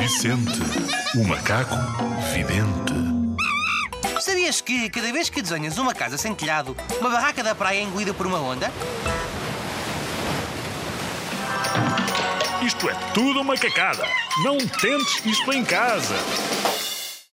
Vicente, 0.00 0.58
o 1.14 1.24
macaco 1.28 1.76
vidente. 2.32 2.94
Sabias 4.18 4.62
que 4.62 4.88
cada 4.88 5.12
vez 5.12 5.28
que 5.28 5.42
desenhas 5.42 5.76
uma 5.76 5.94
casa 5.94 6.16
sem 6.16 6.34
telhado, 6.34 6.74
uma 6.98 7.10
barraca 7.10 7.42
da 7.42 7.54
praia 7.54 7.80
é 7.80 7.82
engolida 7.82 8.14
por 8.14 8.26
uma 8.26 8.40
onda? 8.40 8.72
Isto 12.62 12.88
é 12.88 12.94
tudo 13.12 13.42
uma 13.42 13.58
cacada. 13.58 14.06
Não 14.42 14.56
tentes 14.56 15.22
isto 15.26 15.52
em 15.52 15.62
casa. 15.62 16.16